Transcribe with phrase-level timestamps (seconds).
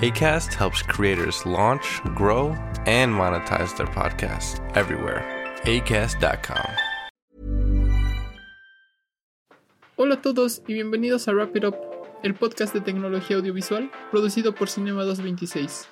[0.00, 5.22] ACAST helps creators launch, grow, and monetize their podcasts everywhere.
[5.64, 6.64] ACAST.com.
[9.96, 11.76] Hola a todos y bienvenidos a Wrap It Up,
[12.22, 15.86] el podcast de tecnología audiovisual producido por Cinema 226.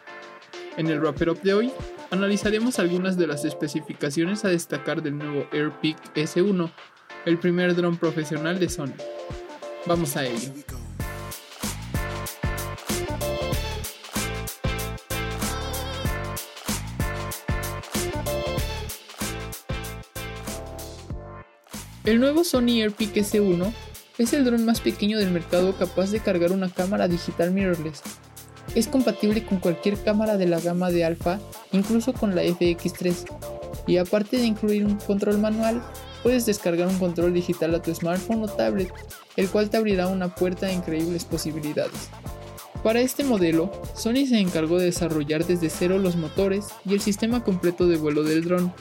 [0.78, 1.72] En el Wrap It Up de hoy,
[2.10, 6.70] analizaremos algunas de las especificaciones a destacar del nuevo AirPic S1,
[7.26, 8.94] el primer dron profesional de Sony.
[9.84, 10.50] Vamos a ello.
[22.04, 23.72] El nuevo Sony AirPic S1
[24.18, 28.02] es el dron más pequeño del mercado capaz de cargar una cámara digital mirrorless.
[28.74, 31.40] Es compatible con cualquier cámara de la gama de alfa,
[31.72, 33.26] incluso con la FX3.
[33.86, 35.82] Y aparte de incluir un control manual,
[36.22, 38.92] puedes descargar un control digital a tu smartphone o tablet,
[39.36, 42.10] el cual te abrirá una puerta a increíbles posibilidades.
[42.82, 47.42] Para este modelo, Sony se encargó de desarrollar desde cero los motores y el sistema
[47.42, 48.72] completo de vuelo del dron,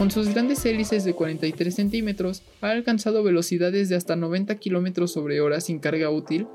[0.00, 5.42] con sus grandes hélices de 43 centímetros, ha alcanzado velocidades de hasta 90 km sobre
[5.42, 6.46] hora sin carga útil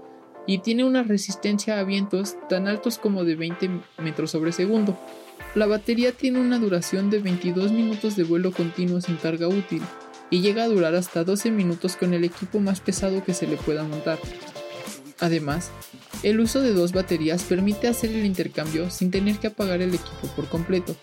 [0.47, 4.97] y tiene una resistencia a vientos tan altos como de 20 metros sobre segundo.
[5.53, 9.83] La batería tiene una duración de 22 minutos de vuelo continuo sin carga útil
[10.31, 13.57] y llega a durar hasta 12 minutos con el equipo más pesado que se le
[13.57, 14.17] pueda montar.
[15.19, 15.69] Además,
[16.23, 20.33] el uso de dos baterías permite hacer el intercambio sin tener que apagar el equipo
[20.35, 20.95] por completo,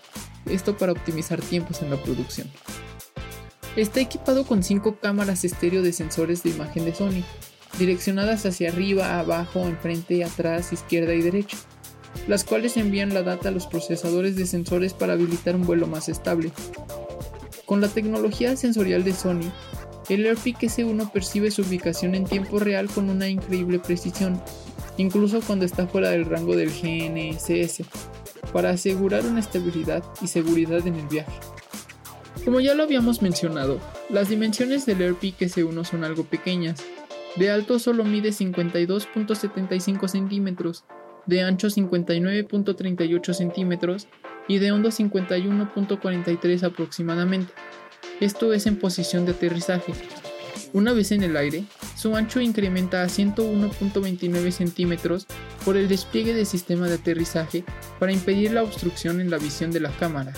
[0.47, 2.49] esto para optimizar tiempos en la producción.
[3.77, 7.23] Está equipado con 5 cámaras estéreo de sensores de imagen de Sony,
[7.79, 11.57] direccionadas hacia arriba, abajo, enfrente, atrás, izquierda y derecha,
[12.29, 16.09] las cuales envían la data a los procesadores de sensores para habilitar un vuelo más
[16.09, 16.53] estable.
[17.65, 19.51] Con la tecnología sensorial de Sony,
[20.09, 24.43] el AirPic S1 percibe su ubicación en tiempo real con una increíble precisión,
[24.99, 27.85] incluso cuando está fuera del rango del GNSS,
[28.53, 31.33] para asegurar una estabilidad y seguridad en el viaje.
[32.45, 33.79] Como ya lo habíamos mencionado,
[34.11, 36.83] las dimensiones del AirPic S1 son algo pequeñas.
[37.37, 40.85] De alto solo mide 52.75 centímetros,
[41.27, 44.09] de ancho 59.38 centímetros
[44.49, 47.53] y de hondo 51.43 aproximadamente.
[48.21, 49.93] Esto es en posición de aterrizaje.
[50.73, 51.65] Una vez en el aire,
[51.97, 55.27] su ancho incrementa a 101.29 centímetros
[55.65, 57.65] por el despliegue del sistema de aterrizaje
[57.99, 60.33] para impedir la obstrucción en la visión de la cámara.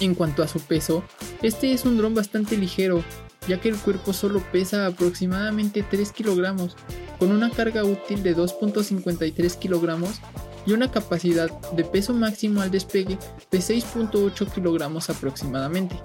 [0.00, 1.04] En cuanto a su peso,
[1.42, 3.04] este es un dron bastante ligero,
[3.46, 6.76] ya que el cuerpo solo pesa aproximadamente 3 kilogramos,
[7.18, 10.20] con una carga útil de 2.53 kilogramos
[10.66, 13.18] y una capacidad de peso máximo al despegue
[13.50, 15.96] de 6.8 kilogramos aproximadamente.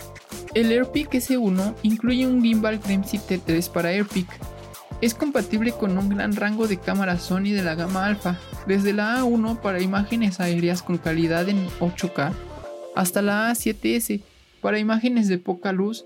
[0.53, 4.27] El AirPic S1 incluye un gimbal Crimsy T3 para AirPic.
[5.01, 8.37] Es compatible con un gran rango de cámaras Sony de la gama alfa,
[8.67, 12.33] desde la A1 para imágenes aéreas con calidad en 8K
[12.95, 14.21] hasta la A7S
[14.59, 16.05] para imágenes de poca luz.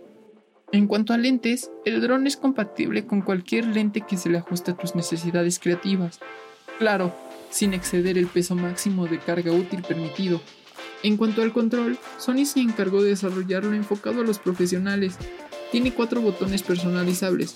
[0.71, 4.71] En cuanto a lentes, el dron es compatible con cualquier lente que se le ajuste
[4.71, 6.19] a tus necesidades creativas.
[6.77, 7.15] Claro,
[7.49, 10.39] sin exceder el peso máximo de carga útil permitido.
[11.01, 15.15] En cuanto al control, Sony se encargó de desarrollarlo enfocado a los profesionales.
[15.71, 17.55] Tiene cuatro botones personalizables.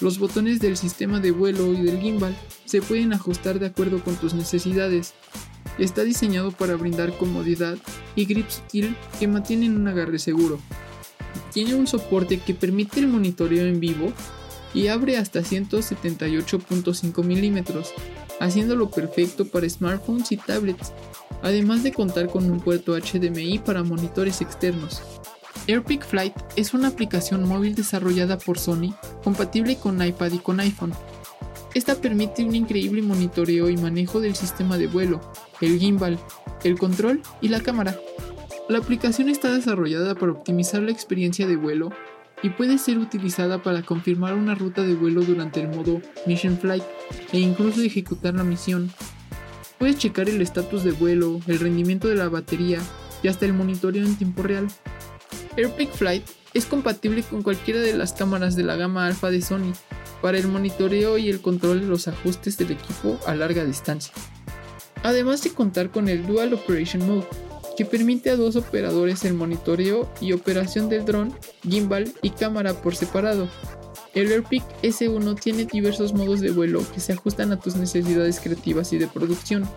[0.00, 2.36] Los botones del sistema de vuelo y del gimbal
[2.66, 5.14] se pueden ajustar de acuerdo con tus necesidades.
[5.78, 7.78] Está diseñado para brindar comodidad
[8.14, 10.58] y grip sutil que mantienen un agarre seguro.
[11.52, 14.12] Tiene un soporte que permite el monitoreo en vivo
[14.74, 17.92] y abre hasta 178.5 milímetros,
[18.40, 20.92] haciéndolo perfecto para smartphones y tablets,
[21.42, 25.00] además de contar con un puerto HDMI para monitores externos.
[25.66, 28.94] AirPic Flight es una aplicación móvil desarrollada por Sony,
[29.26, 30.92] compatible con iPad y con iPhone.
[31.74, 35.20] Esta permite un increíble monitoreo y manejo del sistema de vuelo,
[35.60, 36.16] el gimbal,
[36.62, 37.98] el control y la cámara.
[38.68, 41.90] La aplicación está desarrollada para optimizar la experiencia de vuelo
[42.40, 46.84] y puede ser utilizada para confirmar una ruta de vuelo durante el modo Mission Flight
[47.32, 48.92] e incluso ejecutar la misión.
[49.80, 52.78] Puedes checar el estatus de vuelo, el rendimiento de la batería
[53.24, 54.68] y hasta el monitoreo en tiempo real.
[55.56, 56.22] AirPic Flight
[56.56, 59.74] es compatible con cualquiera de las cámaras de la gama alfa de Sony
[60.22, 64.14] para el monitoreo y el control de los ajustes del equipo a larga distancia.
[65.02, 67.26] Además de contar con el Dual Operation Mode,
[67.76, 72.96] que permite a dos operadores el monitoreo y operación del dron, gimbal y cámara por
[72.96, 73.50] separado.
[74.14, 78.94] El AirPic S1 tiene diversos modos de vuelo que se ajustan a tus necesidades creativas
[78.94, 79.68] y de producción.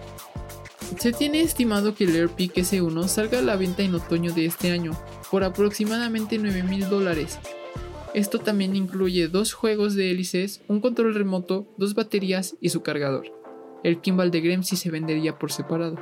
[0.97, 4.71] Se tiene estimado que el AirPic S1 salga a la venta en otoño de este
[4.71, 4.91] año,
[5.30, 7.39] por aproximadamente 9 mil dólares.
[8.13, 13.27] Esto también incluye dos juegos de hélices, un control remoto, dos baterías y su cargador.
[13.83, 15.97] El gimbal de Gremsy se vendería por separado.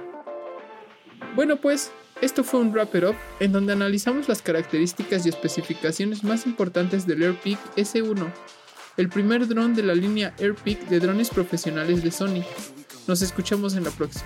[1.35, 1.91] Bueno pues,
[2.21, 7.05] esto fue un Wrap It Up en donde analizamos las características y especificaciones más importantes
[7.05, 8.33] del AirPic S1,
[8.95, 12.43] el primer dron de la línea AirPic de drones profesionales de Sony.
[13.07, 14.25] Nos escuchamos en la próxima.